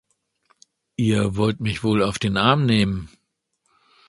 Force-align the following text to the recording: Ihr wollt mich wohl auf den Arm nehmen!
Ihr 0.95 1.35
wollt 1.35 1.59
mich 1.59 1.83
wohl 1.83 2.01
auf 2.01 2.17
den 2.17 2.35
Arm 2.35 2.65
nehmen! 2.65 3.11